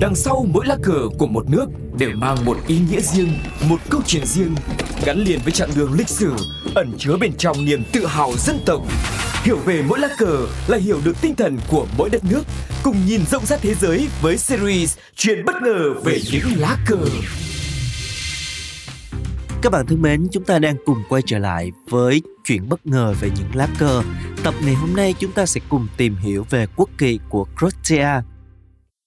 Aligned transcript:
Đằng 0.00 0.14
sau 0.14 0.46
mỗi 0.52 0.66
lá 0.66 0.76
cờ 0.82 1.08
của 1.18 1.26
một 1.26 1.50
nước 1.50 1.66
đều 1.98 2.10
mang 2.14 2.44
một 2.44 2.56
ý 2.66 2.78
nghĩa 2.90 3.00
riêng, 3.00 3.32
một 3.68 3.76
câu 3.90 4.00
chuyện 4.06 4.26
riêng, 4.26 4.54
gắn 5.04 5.18
liền 5.18 5.40
với 5.44 5.52
chặng 5.52 5.70
đường 5.76 5.92
lịch 5.92 6.08
sử, 6.08 6.32
ẩn 6.74 6.92
chứa 6.98 7.16
bên 7.20 7.32
trong 7.38 7.64
niềm 7.64 7.82
tự 7.92 8.06
hào 8.06 8.32
dân 8.36 8.58
tộc. 8.66 8.82
Hiểu 9.42 9.56
về 9.64 9.82
mỗi 9.88 9.98
lá 9.98 10.08
cờ 10.18 10.46
là 10.68 10.78
hiểu 10.78 11.00
được 11.04 11.20
tinh 11.20 11.34
thần 11.34 11.58
của 11.70 11.86
mỗi 11.98 12.10
đất 12.10 12.24
nước, 12.24 12.42
cùng 12.82 12.96
nhìn 13.06 13.20
rộng 13.30 13.46
rãi 13.46 13.58
thế 13.62 13.74
giới 13.74 14.08
với 14.22 14.36
series 14.36 14.96
Chuyện 15.16 15.44
bất 15.44 15.54
ngờ 15.62 15.94
về 16.04 16.18
những 16.32 16.44
lá 16.56 16.76
cờ. 16.86 16.98
Các 19.62 19.72
bạn 19.72 19.86
thân 19.86 20.02
mến, 20.02 20.26
chúng 20.32 20.44
ta 20.44 20.58
đang 20.58 20.76
cùng 20.86 20.98
quay 21.08 21.22
trở 21.26 21.38
lại 21.38 21.72
với 21.88 22.22
chuyện 22.44 22.68
bất 22.68 22.86
ngờ 22.86 23.14
về 23.20 23.30
những 23.36 23.48
lá 23.54 23.68
cờ. 23.78 24.02
Tập 24.44 24.54
ngày 24.64 24.74
hôm 24.74 24.96
nay 24.96 25.14
chúng 25.18 25.32
ta 25.32 25.46
sẽ 25.46 25.60
cùng 25.68 25.88
tìm 25.96 26.16
hiểu 26.16 26.46
về 26.50 26.66
quốc 26.76 26.90
kỳ 26.98 27.18
của 27.28 27.46
Croatia. 27.58 28.35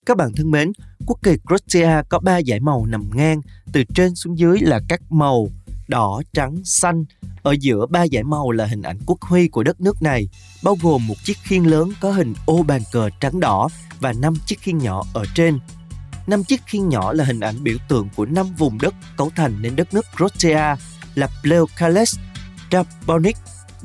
Các 0.10 0.18
bạn 0.18 0.34
thân 0.36 0.52
mến, 0.52 0.72
quốc 1.06 1.20
kỳ 1.24 1.38
Croatia 1.48 2.02
có 2.10 2.20
3 2.20 2.42
dải 2.48 2.60
màu 2.60 2.86
nằm 2.86 3.10
ngang, 3.14 3.42
từ 3.74 3.84
trên 3.84 4.16
xuống 4.16 4.38
dưới 4.38 4.60
là 4.62 4.80
các 4.90 5.02
màu 5.12 5.48
đỏ, 5.88 6.22
trắng, 6.34 6.56
xanh. 6.64 7.06
Ở 7.42 7.56
giữa 7.60 7.86
ba 7.86 8.08
dải 8.12 8.24
màu 8.24 8.52
là 8.52 8.66
hình 8.66 8.82
ảnh 8.82 8.98
quốc 9.06 9.22
huy 9.22 9.48
của 9.48 9.64
đất 9.64 9.82
nước 9.82 10.02
này, 10.02 10.30
bao 10.64 10.78
gồm 10.82 11.08
một 11.08 11.16
chiếc 11.24 11.38
khiên 11.44 11.64
lớn 11.64 11.92
có 12.02 12.12
hình 12.12 12.34
ô 12.46 12.64
bàn 12.64 12.82
cờ 12.92 13.10
trắng 13.20 13.40
đỏ 13.40 13.70
và 14.00 14.14
năm 14.14 14.34
chiếc 14.46 14.60
khiên 14.60 14.78
nhỏ 14.78 15.04
ở 15.14 15.26
trên. 15.36 15.60
Năm 16.28 16.44
chiếc 16.44 16.62
khiên 16.66 16.90
nhỏ 16.90 17.14
là 17.14 17.24
hình 17.24 17.40
ảnh 17.40 17.64
biểu 17.64 17.78
tượng 17.90 18.10
của 18.16 18.26
năm 18.26 18.48
vùng 18.58 18.78
đất 18.82 18.94
cấu 19.18 19.32
thành 19.36 19.62
nên 19.62 19.76
đất 19.76 19.94
nước 19.94 20.06
Croatia 20.18 20.82
là 21.16 21.28
Pleukales, 21.44 22.20
Dubrovnik, 22.72 23.38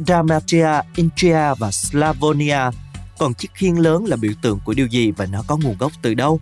Dalmatia, 0.06 0.80
Intria 0.96 1.54
và 1.58 1.70
Slavonia. 1.70 2.70
Còn 3.18 3.34
chiếc 3.34 3.50
khiên 3.54 3.74
lớn 3.74 4.04
là 4.04 4.16
biểu 4.16 4.32
tượng 4.42 4.60
của 4.64 4.74
điều 4.74 4.86
gì 4.86 5.10
và 5.10 5.26
nó 5.26 5.42
có 5.46 5.56
nguồn 5.56 5.78
gốc 5.78 5.92
từ 6.02 6.14
đâu? 6.14 6.40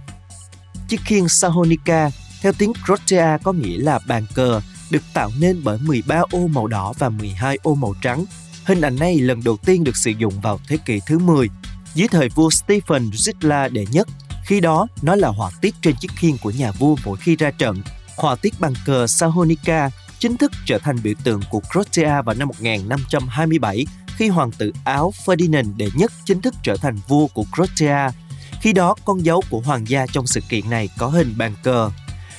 Chiếc 0.89 1.01
khiên 1.05 1.29
Sahonica 1.29 2.11
theo 2.43 2.53
tiếng 2.59 2.73
Croatia 2.85 3.43
có 3.43 3.53
nghĩa 3.53 3.79
là 3.79 3.99
bàn 4.09 4.27
cờ 4.35 4.61
được 4.91 5.03
tạo 5.15 5.31
nên 5.41 5.61
bởi 5.65 5.79
13 5.79 6.23
ô 6.31 6.47
màu 6.47 6.67
đỏ 6.67 6.93
và 6.99 7.09
12 7.09 7.59
ô 7.63 7.75
màu 7.75 7.95
trắng. 8.03 8.25
Hình 8.65 8.81
ảnh 8.81 8.97
này 8.97 9.19
lần 9.19 9.45
đầu 9.45 9.57
tiên 9.57 9.85
được 9.85 9.97
sử 9.97 10.11
dụng 10.11 10.41
vào 10.41 10.61
thế 10.69 10.77
kỷ 10.77 11.01
thứ 11.07 11.19
10 11.19 11.49
dưới 11.95 12.09
thời 12.09 12.29
vua 12.29 12.51
Stephen 12.51 13.11
Zitla 13.11 13.73
đệ 13.73 13.87
nhất. 13.91 14.09
Khi 14.45 14.61
đó, 14.61 14.87
nó 15.03 15.17
là 15.17 15.29
họa 15.29 15.51
tiết 15.61 15.75
trên 15.83 15.95
chiếc 16.01 16.11
khiên 16.17 16.37
của 16.43 16.51
nhà 16.51 16.73
vua 16.73 16.97
mỗi 17.05 17.17
khi 17.17 17.37
ra 17.37 17.51
trận. 17.51 17.83
Họa 18.17 18.37
tiết 18.37 18.61
bàn 18.61 18.73
cờ 18.87 19.07
Sahonica 19.07 19.91
chính 20.19 20.37
thức 20.37 20.53
trở 20.67 20.79
thành 20.79 20.97
biểu 21.03 21.15
tượng 21.25 21.41
của 21.51 21.61
Croatia 21.73 22.23
vào 22.23 22.35
năm 22.39 22.49
1527 22.49 23.87
khi 24.17 24.29
hoàng 24.29 24.51
tử 24.51 24.73
Áo 24.85 25.13
Ferdinand 25.25 25.77
đệ 25.77 25.89
nhất 25.95 26.13
chính 26.25 26.41
thức 26.41 26.55
trở 26.63 26.77
thành 26.77 26.99
vua 27.09 27.27
của 27.27 27.45
Croatia. 27.55 28.19
Khi 28.61 28.73
đó, 28.73 28.95
con 29.05 29.25
dấu 29.25 29.43
của 29.51 29.61
hoàng 29.61 29.89
gia 29.89 30.07
trong 30.07 30.27
sự 30.27 30.41
kiện 30.49 30.71
này 30.71 30.89
có 30.99 31.09
hình 31.09 31.35
bàn 31.37 31.55
cờ. 31.63 31.91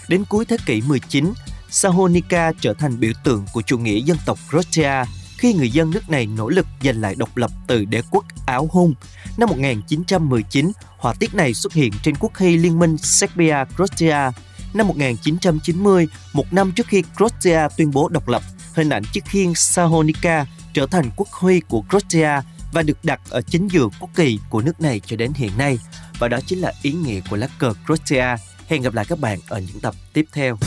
Đến 0.07 0.25
cuối 0.25 0.45
thế 0.45 0.57
kỷ 0.65 0.81
19, 0.81 1.33
Sahonica 1.69 2.51
trở 2.61 2.73
thành 2.73 2.99
biểu 2.99 3.11
tượng 3.23 3.45
của 3.53 3.61
chủ 3.61 3.77
nghĩa 3.77 3.99
dân 3.99 4.17
tộc 4.25 4.39
Croatia 4.49 5.05
khi 5.43 5.53
người 5.53 5.69
dân 5.69 5.91
nước 5.91 6.09
này 6.09 6.25
nỗ 6.25 6.49
lực 6.49 6.65
giành 6.83 7.01
lại 7.01 7.15
độc 7.15 7.37
lập 7.37 7.51
từ 7.67 7.85
đế 7.85 8.01
quốc 8.11 8.25
Áo 8.45 8.67
Hung. 8.71 8.93
Năm 9.37 9.49
1919, 9.49 10.71
họa 10.97 11.13
tiết 11.13 11.35
này 11.35 11.53
xuất 11.53 11.73
hiện 11.73 11.93
trên 12.03 12.15
quốc 12.19 12.35
huy 12.35 12.57
Liên 12.57 12.79
minh 12.79 12.95
Serbia-Croatia. 12.95 14.31
Năm 14.73 14.87
1990, 14.87 16.07
một 16.33 16.53
năm 16.53 16.71
trước 16.71 16.87
khi 16.87 17.03
Croatia 17.17 17.67
tuyên 17.77 17.91
bố 17.91 18.09
độc 18.09 18.27
lập, 18.27 18.41
hình 18.73 18.89
ảnh 18.89 19.03
chiếc 19.13 19.25
khiên 19.25 19.53
Sahonica 19.55 20.45
trở 20.73 20.85
thành 20.85 21.09
quốc 21.15 21.27
huy 21.31 21.59
của 21.59 21.83
Croatia 21.89 22.41
và 22.73 22.81
được 22.81 22.97
đặt 23.05 23.21
ở 23.29 23.41
chính 23.41 23.67
giữa 23.67 23.87
quốc 23.99 24.09
kỳ 24.15 24.39
của 24.49 24.61
nước 24.61 24.81
này 24.81 25.01
cho 25.05 25.15
đến 25.15 25.31
hiện 25.35 25.51
nay. 25.57 25.79
Và 26.19 26.27
đó 26.27 26.39
chính 26.45 26.59
là 26.59 26.73
ý 26.81 26.91
nghĩa 26.91 27.19
của 27.29 27.35
lá 27.35 27.47
cờ 27.59 27.73
Croatia. 27.85 28.43
Hẹn 28.67 28.81
gặp 28.81 28.93
lại 28.93 29.05
các 29.09 29.19
bạn 29.19 29.39
ở 29.47 29.59
những 29.59 29.79
tập 29.79 29.95
tiếp 30.13 30.25
theo. 30.33 30.57